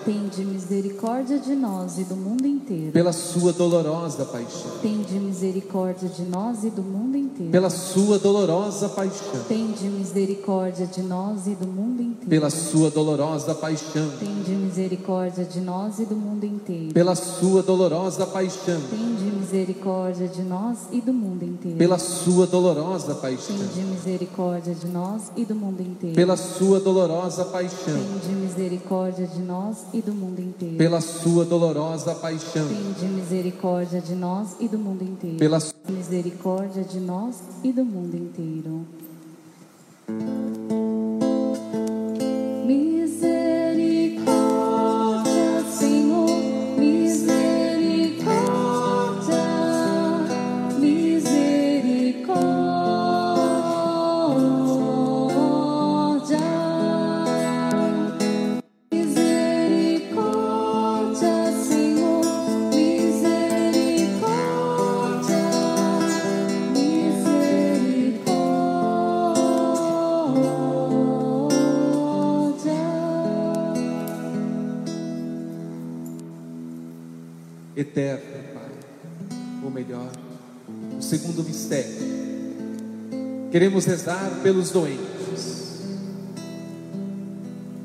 Tende 0.05 0.45
misericórdia 0.45 1.39
de 1.39 1.55
nós 1.55 1.97
e 1.99 2.03
do 2.05 2.17
mundo 2.17 2.45
inteiro. 2.45 2.91
pela 2.91 3.13
sua 3.13 3.53
dolorosa 3.53 4.25
paixão, 4.25 4.79
Tende 4.81 5.15
misericórdia 5.15 6.09
de 6.09 6.23
nós 6.23 6.65
e 6.65 6.71
do 6.71 6.83
mundo 6.83 7.17
inteiro. 7.17 7.53
pela 7.53 7.71
sua 7.71 8.19
dolorosa 8.19 8.89
paixão, 8.89 9.45
Tende 9.47 9.85
misericórdia 9.85 10.87
de 10.87 11.03
nós 11.03 11.47
e 11.47 11.55
do 11.55 11.67
mundo 11.69 12.03
inteiro. 12.03 12.29
pela 12.29 12.51
sua 12.51 12.91
dolorosa 12.91 13.55
paixão, 13.55 14.11
Tende 14.19 14.51
misericórdia 14.77 15.45
de 15.45 15.61
nós 15.61 15.99
e 15.99 16.07
do 16.07 16.17
mundo 16.17 16.45
inteiro. 16.47 16.95
pela 16.95 17.15
sua 17.15 17.63
dolorosa 17.63 18.27
paixão, 18.27 18.81
Tende 18.91 19.25
misericórdia 19.37 20.27
de 20.29 20.43
nós 20.43 20.79
e 20.91 21.01
do 21.03 21.13
mundo 21.13 21.45
inteiro. 21.45 21.77
pela 21.77 21.99
sua 21.99 22.47
dolorosa 22.47 23.15
paixão, 23.17 23.55
Tende 23.59 23.81
misericórdia 23.87 24.75
de 24.75 24.87
nós 24.89 25.31
e 25.37 25.45
do 25.45 25.55
mundo 25.55 25.83
inteiro. 25.83 26.17
pela 26.17 26.37
sua 26.39 26.81
dolorosa 26.81 27.45
paixão, 27.45 27.99
Tende 27.99 28.35
misericórdia 28.35 29.27
de 29.27 29.41
nós 29.43 29.77
e 29.93 30.01
do 30.01 30.15
mundo 30.15 30.41
inteiro. 30.41 30.77
pela 30.79 31.01
sua 31.03 31.45
dolorosa 31.45 32.15
paixão, 32.15 32.67
Tende 32.69 33.13
misericórdia 33.13 34.01
de 34.01 34.15
nós 34.15 34.57
e 34.59 34.69
do 34.69 34.79
mundo 34.79 35.03
inteiro. 35.05 35.37
pela 35.37 35.59
Misericórdia 35.89 36.83
de 36.85 36.99
nós 37.01 37.37
e 37.63 37.73
do 37.73 37.85
mundo 37.85 38.17
inteiro. 38.17 38.87
Eterno, 77.93 78.25
Pai. 78.55 79.39
Ou 79.63 79.71
melhor, 79.71 80.11
o 80.99 81.03
segundo 81.03 81.45
mistério. 81.45 82.13
Queremos 83.51 83.85
rezar 83.85 84.41
pelos 84.43 84.71
doentes, 84.71 85.83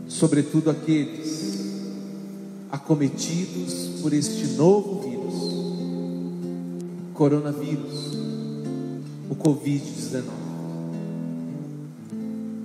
sobretudo 0.07 0.69
aqueles 0.69 1.81
acometidos 2.71 4.01
por 4.01 4.13
este 4.13 4.47
novo 4.55 5.01
vírus, 5.01 5.35
coronavírus, 7.13 8.15
o 9.29 9.35
Covid-19. 9.35 10.23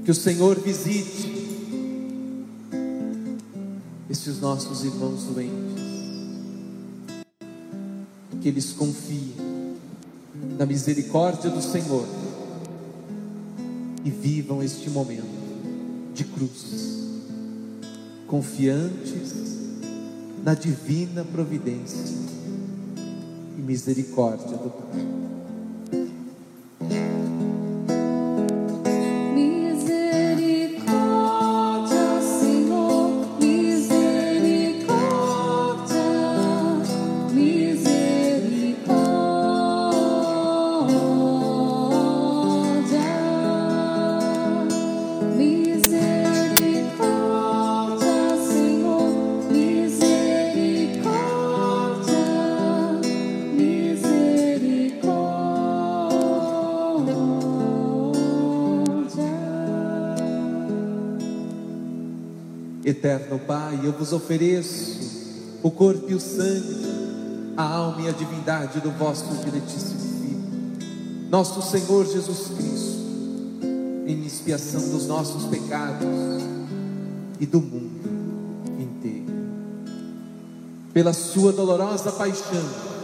Que 0.05 0.13
o 0.13 0.15
Senhor 0.15 0.61
visite 0.61 1.33
estes 4.09 4.41
nossos 4.41 4.85
irmãos 4.85 5.25
doentes 5.25 5.62
que 8.43 8.49
eles 8.49 8.73
confiem 8.73 9.33
na 10.59 10.67
misericórdia 10.67 11.49
do 11.49 11.63
Senhor 11.63 12.05
e 14.05 14.11
vivam 14.11 14.63
este 14.63 14.91
momento 14.91 15.23
de 16.13 16.25
cruz, 16.25 17.09
confiantes 18.27 19.33
na 20.43 20.55
divina 20.55 21.25
providência 21.25 22.05
e 23.57 23.63
misericórdia 23.63 24.57
do 24.57 24.71
Pai. 24.71 25.22
Eterno 63.03 63.37
Pai, 63.41 63.81
eu 63.83 63.91
vos 63.91 64.12
ofereço 64.12 65.59
o 65.61 65.73
corpo 65.73 66.09
e 66.09 66.15
o 66.15 66.21
sangue, 66.21 66.87
a 67.57 67.65
alma 67.65 68.03
e 68.03 68.09
a 68.09 68.12
divindade 68.12 68.79
do 68.79 68.93
vosso 68.93 69.27
diletíssimo 69.45 69.99
Filho, 69.99 71.29
nosso 71.29 71.61
Senhor 71.62 72.07
Jesus 72.07 72.47
Cristo, 72.57 73.67
em 74.07 74.25
expiação 74.25 74.88
dos 74.91 75.09
nossos 75.09 75.47
pecados 75.47 76.07
e 77.41 77.45
do 77.45 77.61
mundo 77.61 78.09
inteiro. 78.79 79.33
Pela 80.93 81.12
sua 81.12 81.51
dolorosa 81.51 82.12
paixão, 82.12 82.65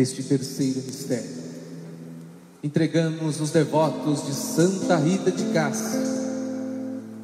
Neste 0.00 0.22
terceiro 0.22 0.80
mistério. 0.80 1.28
Entregamos 2.64 3.38
os 3.38 3.50
devotos 3.50 4.24
de 4.24 4.32
Santa 4.32 4.96
Rita 4.96 5.30
de 5.30 5.44
Cássia 5.52 6.00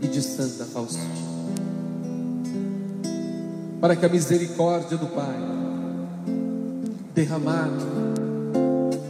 e 0.03 0.07
de 0.07 0.21
Santa 0.21 0.67
Faustina, 0.67 1.07
para 3.81 3.97
que 3.97 4.05
a 4.05 4.11
misericórdia 4.11 4.99
do 4.99 5.07
Pai, 5.07 5.39
derramada 7.15 7.83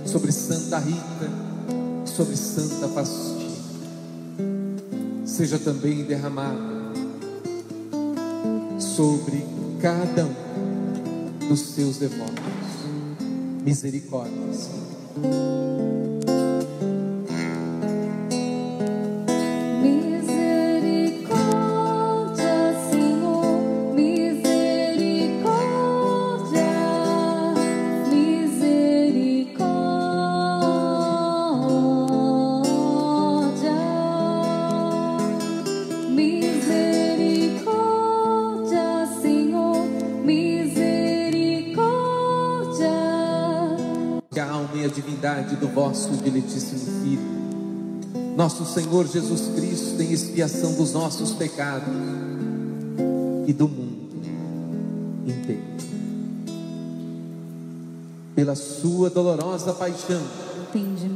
sobre 0.04 0.30
Santa 0.30 0.78
Rita 0.78 1.28
sobre 2.04 2.36
Santa 2.36 2.86
Faustina, 2.86 3.50
seja 5.24 5.58
também 5.58 6.04
derramada 6.04 6.76
sobre 8.78 9.44
cada 9.82 10.24
um 10.24 11.48
dos 11.48 11.60
seus 11.60 11.96
devotos. 11.96 12.55
Misericórdia, 13.66 14.52
Senhor. 14.52 15.75
Divindade 44.96 45.56
do 45.56 45.68
vosso 45.68 46.08
diletíssimo 46.16 47.02
Filho. 47.02 47.36
Nosso 48.34 48.64
Senhor 48.64 49.06
Jesus 49.06 49.54
Cristo 49.54 50.00
em 50.00 50.10
expiação 50.10 50.72
dos 50.74 50.92
nossos 50.92 51.32
pecados 51.32 51.92
e 53.46 53.52
do 53.52 53.68
mundo 53.68 54.22
inteiro. 55.26 55.62
Pela 58.34 58.54
sua 58.54 59.10
dolorosa 59.10 59.74
paixão, 59.74 60.22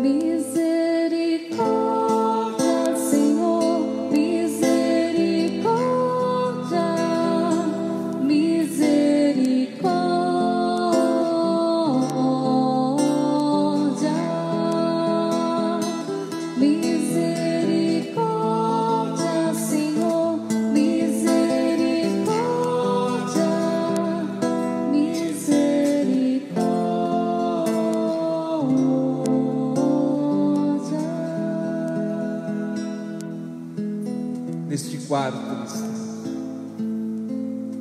Misericórdia, 0.00 2.17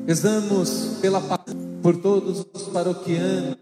Rezamos 0.07 0.99
pela 1.01 1.19
por 1.83 1.97
todos 1.97 2.45
os 2.53 2.61
paroquianos, 2.69 3.57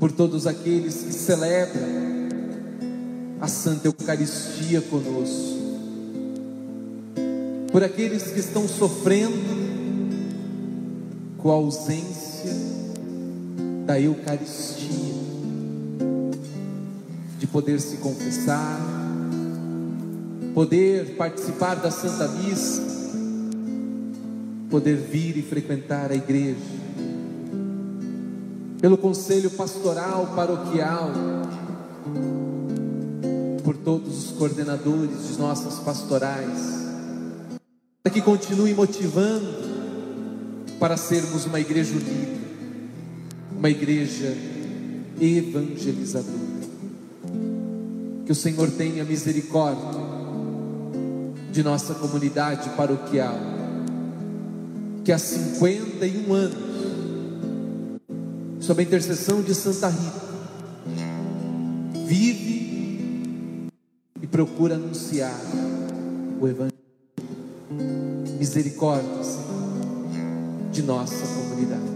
por 0.00 0.10
todos 0.10 0.48
aqueles 0.48 0.96
que 0.96 1.12
celebram 1.12 2.26
a 3.40 3.46
Santa 3.46 3.86
Eucaristia 3.86 4.80
conosco, 4.80 5.60
por 7.70 7.84
aqueles 7.84 8.24
que 8.24 8.40
estão 8.40 8.66
sofrendo 8.66 9.36
com 11.38 11.52
a 11.52 11.54
ausência 11.54 12.50
da 13.86 14.00
Eucaristia, 14.00 15.14
de 17.38 17.46
poder 17.46 17.80
se 17.80 17.98
confessar, 17.98 18.80
poder 20.52 21.14
participar 21.16 21.76
da 21.76 21.92
Santa 21.92 22.26
Missa, 22.26 23.05
poder 24.76 24.96
vir 24.96 25.38
e 25.38 25.42
frequentar 25.42 26.10
a 26.10 26.14
igreja, 26.14 26.60
pelo 28.78 28.98
conselho 28.98 29.50
pastoral 29.52 30.34
paroquial, 30.36 31.12
por 33.64 33.74
todos 33.78 34.26
os 34.26 34.32
coordenadores 34.32 35.28
de 35.28 35.38
nossas 35.38 35.78
pastorais, 35.78 36.60
para 38.02 38.12
que 38.12 38.20
continue 38.20 38.74
motivando 38.74 39.48
para 40.78 40.98
sermos 40.98 41.46
uma 41.46 41.58
igreja 41.58 41.92
unida, 41.92 42.38
uma 43.56 43.70
igreja 43.70 44.36
evangelizadora. 45.18 46.36
Que 48.26 48.32
o 48.32 48.34
Senhor 48.34 48.70
tenha 48.72 49.04
misericórdia 49.04 50.00
de 51.50 51.62
nossa 51.62 51.94
comunidade 51.94 52.68
paroquial, 52.76 53.55
que 55.06 55.12
há 55.12 55.18
51 55.18 56.32
anos, 56.34 56.58
sob 58.58 58.82
a 58.82 58.84
intercessão 58.84 59.40
de 59.40 59.54
Santa 59.54 59.88
Rita, 59.88 60.20
vive 62.08 63.68
e 64.20 64.26
procura 64.26 64.74
anunciar 64.74 65.40
o 66.40 66.48
Evangelho. 66.48 66.76
Misericórdia, 68.36 69.22
Senhor, 69.22 70.72
de 70.72 70.82
nossa 70.82 71.24
comunidade. 71.24 71.95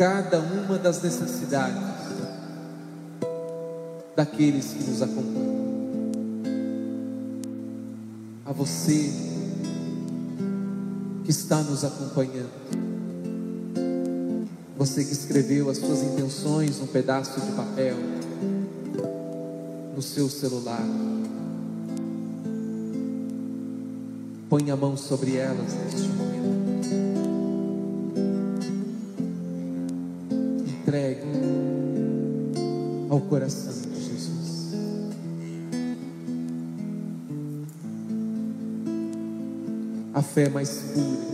Cada 0.00 0.38
uma 0.40 0.78
das 0.78 1.02
necessidades 1.02 1.76
daqueles 4.16 4.72
que 4.72 4.82
nos 4.84 5.02
acompanham. 5.02 5.60
A 8.46 8.50
você 8.50 9.12
que 11.22 11.30
está 11.30 11.62
nos 11.62 11.84
acompanhando, 11.84 12.48
você 14.74 15.04
que 15.04 15.12
escreveu 15.12 15.68
as 15.68 15.76
suas 15.76 16.02
intenções 16.02 16.78
num 16.78 16.86
pedaço 16.86 17.38
de 17.38 17.52
papel, 17.52 17.96
no 19.94 20.00
seu 20.00 20.30
celular. 20.30 20.82
Põe 24.48 24.70
a 24.70 24.76
mão 24.76 24.96
sobre 24.96 25.36
elas 25.36 25.74
neste 25.74 26.08
momento. 26.08 26.29
Entregue 30.90 31.20
ao 33.08 33.20
coração 33.20 33.72
de 33.72 34.00
Jesus. 34.10 34.74
A 40.12 40.20
fé 40.20 40.48
mais 40.48 40.82
pura 40.92 41.30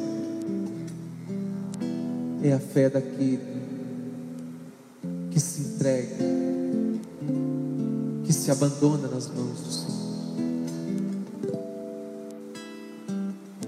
é 2.43 2.53
a 2.53 2.61
fé 2.61 2.91
daquele 2.91 3.41
que 5.31 5.41
se 5.41 5.63
entrega, 5.63 6.17
que 8.27 8.33
se 8.35 8.51
abandona 8.51 9.09
nas 9.09 9.27
mãos 9.29 9.59
do 9.59 9.73
Senhor. 9.73 9.97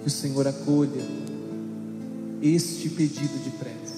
Que 0.02 0.06
o 0.06 0.10
Senhor 0.10 0.46
acolha 0.46 1.02
este 2.42 2.90
pedido 2.90 3.42
de 3.42 3.50
prece, 3.52 3.97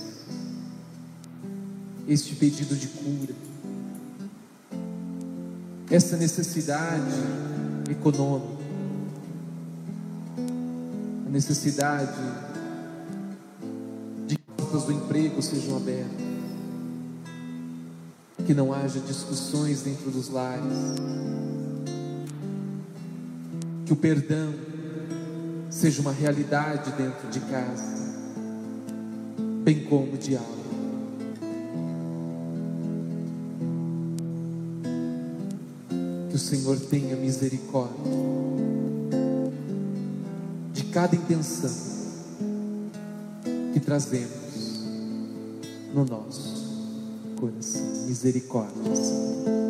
este 2.13 2.35
pedido 2.35 2.75
de 2.75 2.89
cura, 2.89 3.33
essa 5.89 6.17
necessidade 6.17 7.15
econômica, 7.89 8.65
a 11.25 11.31
necessidade 11.31 12.21
de 14.27 14.37
que 14.37 14.43
portas 14.57 14.83
do 14.85 14.93
emprego 14.93 15.41
sejam 15.41 15.77
abertas, 15.77 16.27
que 18.45 18.55
não 18.55 18.73
haja 18.73 18.99
discussões 18.99 19.83
dentro 19.83 20.11
dos 20.11 20.31
lares, 20.31 20.65
que 23.87 23.93
o 23.93 23.97
perdão 23.97 24.53
seja 25.71 26.01
uma 26.01 26.13
realidade 26.13 26.91
dentro 26.91 27.29
de 27.29 27.39
casa, 27.39 27.85
bem 29.63 29.85
como 29.85 30.15
o 30.15 30.19
diálogo. 30.19 30.60
Senhor 36.41 36.79
tenha 36.81 37.15
misericórdia 37.17 38.13
de 40.73 40.85
cada 40.85 41.15
intenção 41.15 41.71
que 43.73 43.81
trazemos 43.81 44.31
no 45.95 46.05
nosso 46.05 46.61
coração. 47.39 47.83
Misericórdia, 48.07 48.97
Senhor. 48.97 49.70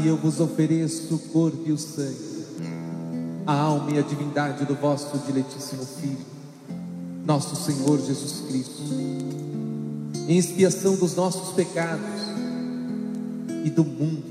Pai, 0.00 0.08
eu 0.08 0.16
vos 0.16 0.40
ofereço 0.40 1.14
o 1.14 1.18
corpo 1.18 1.62
e 1.66 1.72
o 1.72 1.78
sangue, 1.78 2.46
a 3.46 3.52
alma 3.52 3.90
e 3.90 3.98
a 3.98 4.02
divindade 4.02 4.64
do 4.64 4.74
vosso 4.74 5.18
diletíssimo 5.26 5.84
Filho, 5.84 6.24
nosso 7.26 7.54
Senhor 7.54 8.00
Jesus 8.00 8.44
Cristo, 8.48 8.82
em 10.26 10.38
expiação 10.38 10.96
dos 10.96 11.14
nossos 11.14 11.52
pecados 11.52 12.22
e 13.62 13.68
do 13.68 13.84
mundo, 13.84 14.22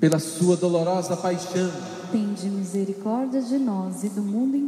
pela 0.00 0.18
Sua 0.18 0.56
dolorosa 0.56 1.16
paixão, 1.16 1.70
Tende 2.10 2.48
misericórdia 2.48 3.42
de 3.42 3.58
nós 3.58 4.02
e 4.02 4.08
do 4.08 4.22
mundo 4.22 4.56
inteiro. 4.56 4.67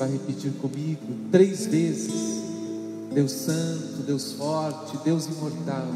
Vai 0.00 0.10
repetir 0.10 0.50
comigo 0.52 1.02
três 1.30 1.66
vezes: 1.66 2.42
Deus 3.12 3.32
Santo, 3.32 4.02
Deus 4.06 4.32
Forte, 4.32 4.96
Deus 5.04 5.26
Imortal, 5.26 5.88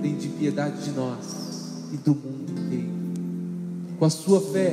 tem 0.00 0.16
de 0.16 0.28
piedade 0.28 0.84
de 0.84 0.92
nós 0.92 1.18
e 1.92 1.96
do 1.96 2.14
mundo 2.14 2.52
inteiro. 2.52 2.86
Com 3.98 4.04
a 4.04 4.10
sua 4.10 4.40
fé, 4.40 4.72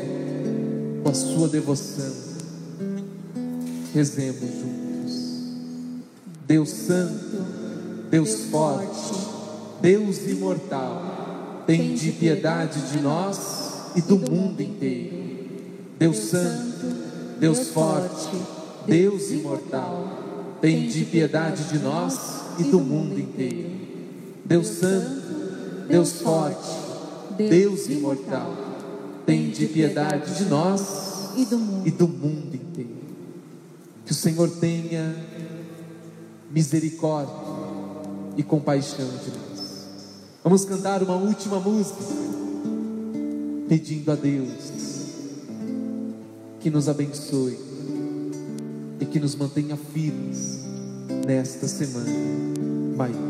com 1.02 1.10
a 1.10 1.14
sua 1.16 1.48
devoção, 1.48 2.14
rezemos 3.96 4.42
juntos. 4.42 5.16
Deus 6.46 6.70
Santo, 6.70 7.44
Deus 8.12 8.42
Forte, 8.52 9.16
Deus 9.82 10.20
Imortal, 10.28 11.64
tem 11.66 11.96
de 11.96 12.12
piedade 12.12 12.92
de 12.92 13.00
nós 13.00 13.94
e 13.96 14.02
do 14.02 14.20
mundo 14.20 14.62
inteiro. 14.62 15.16
Deus 15.98 16.18
Santo, 16.18 17.05
Deus 17.40 17.70
Forte, 17.70 18.30
Deus 18.86 19.32
Imortal, 19.32 20.58
tem 20.62 20.88
de 20.88 21.06
piedade 21.06 21.64
de 21.66 21.80
nós 21.80 22.42
e 22.60 22.64
do 22.64 22.80
mundo 22.80 23.20
inteiro. 23.20 23.72
Deus 24.46 24.68
Santo, 24.68 25.22
Deus 25.88 26.14
Forte, 26.14 26.70
Deus 27.38 27.88
Imortal, 27.88 28.54
tem 29.26 29.50
de 29.50 29.66
piedade 29.68 30.36
de 30.36 30.46
nós 30.46 31.32
E 31.36 31.46
do 31.46 31.58
mundo. 31.58 31.88
e 31.88 31.92
do 31.92 32.08
mundo 32.08 32.56
inteiro. 32.56 32.96
Que 34.06 34.12
o 34.12 34.16
Senhor 34.16 34.50
tenha 34.50 35.16
misericórdia 36.52 37.34
e 38.38 38.44
compaixão 38.44 39.08
de 39.08 39.32
nós. 39.32 39.88
Vamos 40.44 40.64
cantar 40.64 41.02
uma 41.02 41.16
última 41.16 41.60
música, 41.60 42.00
pedindo 43.68 44.12
a 44.12 44.16
Deus 44.16 44.75
que 46.66 46.72
nos 46.72 46.90
abençoe 46.90 47.60
e 49.00 49.06
que 49.06 49.20
nos 49.20 49.36
mantenha 49.36 49.78
firmes 49.78 50.66
nesta 51.28 51.68
semana 51.68 52.10
maior. 52.98 53.25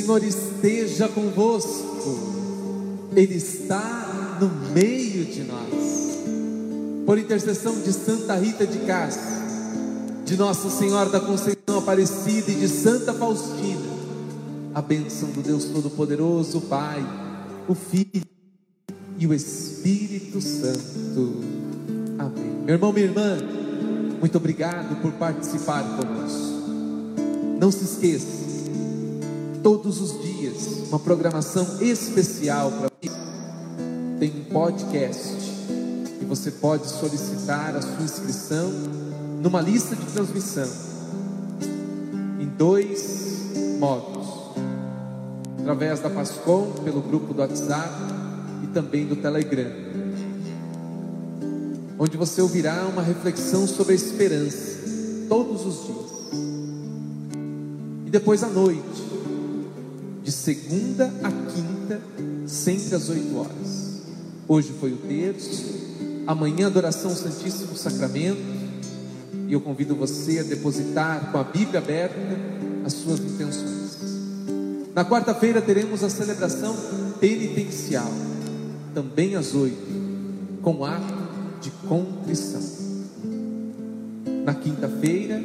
Senhor 0.00 0.24
esteja 0.24 1.06
convosco, 1.06 2.18
Ele 3.14 3.36
está 3.36 4.36
no 4.40 4.50
meio 4.72 5.24
de 5.24 5.44
nós. 5.44 6.18
Por 7.06 7.16
intercessão 7.16 7.80
de 7.80 7.92
Santa 7.92 8.34
Rita 8.34 8.66
de 8.66 8.78
Castro, 8.80 9.22
de 10.24 10.36
Nossa 10.36 10.68
Senhora 10.68 11.10
da 11.10 11.20
Conceição 11.20 11.78
Aparecida 11.78 12.50
e 12.50 12.56
de 12.56 12.66
Santa 12.66 13.14
Faustina, 13.14 13.86
a 14.74 14.82
bênção 14.82 15.28
do 15.28 15.40
Deus 15.40 15.66
Todo-Poderoso, 15.66 16.62
Pai, 16.62 17.06
o 17.68 17.74
Filho 17.76 18.26
e 19.16 19.28
o 19.28 19.32
Espírito 19.32 20.40
Santo. 20.40 21.40
Amém. 22.18 22.64
Meu 22.64 22.74
irmão, 22.74 22.92
minha 22.92 23.06
irmã, 23.06 23.38
muito 24.18 24.36
obrigado 24.38 25.00
por 25.00 25.12
participar 25.12 25.84
conosco. 25.96 26.64
Não 27.60 27.70
se 27.70 27.84
esqueça 27.84 28.43
todos 29.64 29.98
os 29.98 30.20
dias 30.20 30.88
uma 30.90 30.98
programação 30.98 31.66
especial 31.80 32.70
para 32.70 32.90
tem 34.20 34.30
um 34.40 34.52
podcast 34.52 35.34
e 36.20 36.24
você 36.26 36.50
pode 36.50 36.86
solicitar 36.86 37.74
a 37.74 37.80
sua 37.80 38.02
inscrição 38.04 38.70
numa 39.42 39.62
lista 39.62 39.96
de 39.96 40.04
transmissão 40.04 40.68
em 42.38 42.46
dois 42.58 43.54
modos 43.78 44.28
através 45.60 45.98
da 46.00 46.10
Pascom 46.10 46.70
pelo 46.84 47.00
grupo 47.00 47.32
do 47.32 47.40
WhatsApp 47.40 47.94
e 48.64 48.66
também 48.66 49.06
do 49.06 49.16
Telegram. 49.16 49.72
Onde 51.98 52.18
você 52.18 52.42
ouvirá 52.42 52.86
uma 52.86 53.00
reflexão 53.00 53.66
sobre 53.66 53.94
a 53.94 53.96
esperança 53.96 54.84
todos 55.26 55.64
os 55.64 55.86
dias. 55.86 56.04
E 58.04 58.10
depois 58.10 58.42
à 58.42 58.48
noite 58.48 59.03
segunda 60.44 61.10
a 61.22 61.30
quinta, 61.30 62.02
sempre 62.46 62.94
às 62.94 63.08
8 63.08 63.34
horas. 63.34 64.02
Hoje 64.46 64.74
foi 64.78 64.92
o 64.92 64.98
terço, 64.98 65.64
amanhã 66.26 66.66
adoração 66.66 67.16
Santíssimo 67.16 67.74
Sacramento, 67.74 68.42
e 69.48 69.54
eu 69.54 69.60
convido 69.62 69.94
você 69.94 70.40
a 70.40 70.42
depositar 70.42 71.32
com 71.32 71.38
a 71.38 71.44
Bíblia 71.44 71.78
aberta 71.78 72.18
as 72.84 72.92
suas 72.92 73.20
intenções. 73.20 73.96
Na 74.94 75.02
quarta-feira 75.02 75.62
teremos 75.62 76.04
a 76.04 76.10
celebração 76.10 76.76
penitencial, 77.18 78.12
também 78.92 79.36
às 79.36 79.54
8, 79.54 80.60
com 80.60 80.84
ato 80.84 81.14
de 81.62 81.70
contrição. 81.88 82.60
Na 84.44 84.52
quinta-feira 84.52 85.42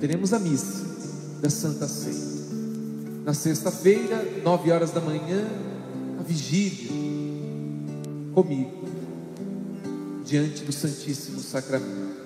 teremos 0.00 0.32
a 0.32 0.40
missa 0.40 0.84
da 1.40 1.48
Santa 1.48 1.86
Ceia. 1.86 2.37
Na 3.28 3.34
sexta-feira, 3.34 4.24
nove 4.42 4.72
horas 4.72 4.90
da 4.90 5.02
manhã, 5.02 5.46
a 6.18 6.22
vigília 6.22 6.90
comigo, 8.34 8.88
diante 10.24 10.64
do 10.64 10.72
Santíssimo 10.72 11.38
Sacramento. 11.38 12.24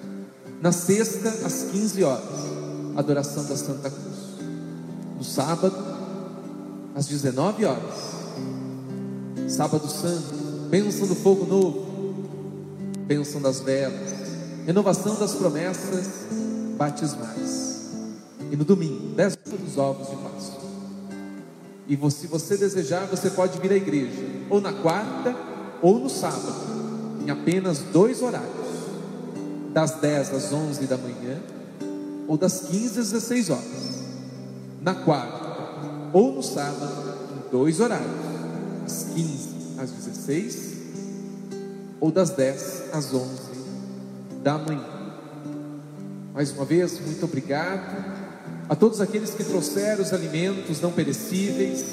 Na 0.60 0.70
sexta, 0.70 1.28
às 1.44 1.64
15 1.72 2.04
horas, 2.04 2.22
adoração 2.94 3.44
da 3.46 3.56
Santa 3.56 3.90
Cruz. 3.90 4.16
No 5.18 5.24
sábado, 5.24 5.74
às 6.94 7.08
19 7.08 7.64
horas, 7.64 7.94
sábado 9.48 9.88
santo, 9.88 10.68
bênção 10.70 11.08
do 11.08 11.16
fogo 11.16 11.44
novo, 11.44 11.84
bênção 13.08 13.42
das 13.42 13.58
velas, 13.58 14.08
renovação 14.64 15.16
das 15.16 15.34
promessas 15.34 16.06
batismais. 16.78 17.90
E 18.52 18.56
no 18.56 18.64
domingo, 18.64 19.16
dez 19.16 19.36
dos 19.36 19.78
ovos 19.78 20.08
de 20.08 20.21
E 21.92 22.10
se 22.10 22.26
você 22.26 22.56
desejar, 22.56 23.04
você 23.04 23.28
pode 23.28 23.58
vir 23.60 23.70
à 23.70 23.76
igreja, 23.76 24.24
ou 24.48 24.62
na 24.62 24.72
quarta 24.72 25.36
ou 25.82 25.98
no 25.98 26.08
sábado, 26.08 27.20
em 27.22 27.28
apenas 27.28 27.80
dois 27.92 28.22
horários, 28.22 28.48
das 29.74 29.96
10 30.00 30.32
às 30.32 30.52
11 30.54 30.86
da 30.86 30.96
manhã, 30.96 31.38
ou 32.26 32.38
das 32.38 32.60
15 32.60 32.98
às 32.98 33.10
16 33.10 33.50
horas. 33.50 34.04
Na 34.80 34.94
quarta 34.94 36.08
ou 36.14 36.32
no 36.32 36.42
sábado, 36.42 37.14
em 37.36 37.50
dois 37.50 37.78
horários, 37.78 38.08
das 38.84 39.08
15 39.14 39.48
às 39.78 39.90
16, 39.90 40.72
ou 42.00 42.10
das 42.10 42.30
10 42.30 42.84
às 42.94 43.12
11 43.12 43.28
da 44.42 44.56
manhã. 44.56 45.12
Mais 46.32 46.52
uma 46.52 46.64
vez, 46.64 46.98
muito 47.00 47.22
obrigado 47.26 48.11
a 48.72 48.74
todos 48.74 49.02
aqueles 49.02 49.34
que 49.34 49.44
trouxeram 49.44 50.02
os 50.02 50.14
alimentos 50.14 50.80
não 50.80 50.90
perecíveis, 50.90 51.84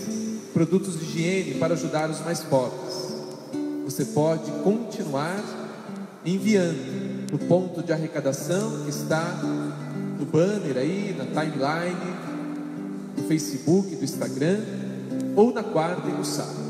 produtos 0.53 0.97
de 0.97 1.03
higiene 1.03 1.55
para 1.55 1.73
ajudar 1.73 2.09
os 2.09 2.21
mais 2.21 2.39
pobres. 2.39 3.17
Você 3.83 4.05
pode 4.05 4.49
continuar 4.63 5.43
enviando 6.25 7.29
no 7.33 7.37
ponto 7.37 7.83
de 7.83 7.91
arrecadação 7.91 8.85
que 8.85 8.91
está 8.91 9.41
no 10.17 10.25
banner 10.25 10.77
aí, 10.77 11.13
na 11.17 11.25
timeline, 11.25 11.99
do 13.17 13.23
Facebook, 13.27 13.93
do 13.97 14.05
Instagram, 14.05 14.61
ou 15.35 15.53
na 15.53 15.63
quarta 15.63 16.07
e 16.07 16.13
no 16.13 16.23
sábado. 16.23 16.63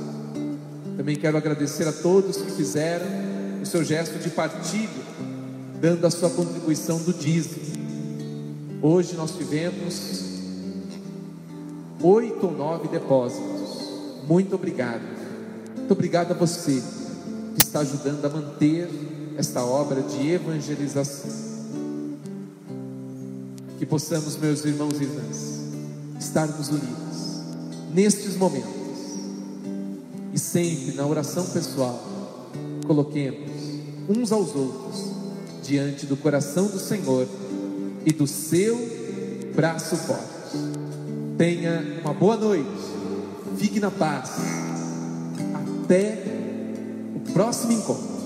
Também 0.97 1.17
quero 1.17 1.37
agradecer 1.37 1.87
a 1.87 1.93
todos 1.93 2.37
que 2.37 2.51
fizeram 2.53 3.05
o 3.61 3.65
seu 3.67 3.83
gesto 3.83 4.17
de 4.17 4.31
partilha, 4.31 4.89
dando 5.79 6.07
a 6.07 6.09
sua 6.09 6.31
contribuição 6.31 6.97
do 6.97 7.13
dízimo. 7.13 7.78
Hoje 8.81 9.13
nós 9.15 9.31
tivemos 9.31 10.23
oito 12.01 12.45
ou 12.45 12.53
nove 12.53 12.87
depósitos. 12.87 13.89
Muito 14.25 14.55
obrigado. 14.55 15.01
Muito 15.75 15.91
obrigado 15.91 16.31
a 16.31 16.33
você 16.33 16.81
que 17.55 17.61
está 17.61 17.81
ajudando 17.81 18.23
a 18.23 18.29
manter 18.29 18.89
esta 19.37 19.65
obra 19.65 20.01
de 20.01 20.29
evangelização. 20.29 21.29
Que 23.77 23.85
possamos, 23.85 24.37
meus 24.37 24.63
irmãos 24.63 24.99
e 25.01 25.03
irmãs, 25.03 25.59
estarmos 26.17 26.69
unidos 26.69 27.09
nestes 27.93 28.37
momentos 28.37 28.69
e 30.33 30.39
sempre 30.39 30.93
na 30.93 31.05
oração 31.05 31.45
pessoal, 31.47 32.01
coloquemos 32.87 33.51
uns 34.07 34.31
aos 34.31 34.55
outros 34.55 35.05
diante 35.63 36.05
do 36.05 36.15
coração 36.15 36.67
do 36.67 36.79
Senhor 36.79 37.27
e 38.05 38.11
do 38.11 38.27
seu 38.27 38.77
braço 39.55 39.95
forte. 39.97 40.57
Tenha 41.37 42.01
uma 42.03 42.13
boa 42.13 42.35
noite, 42.35 42.69
fique 43.57 43.79
na 43.79 43.91
paz. 43.91 44.31
Até 45.83 46.23
o 47.15 47.31
próximo 47.31 47.71
encontro. 47.73 48.18